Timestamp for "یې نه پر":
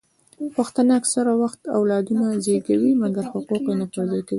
3.69-3.99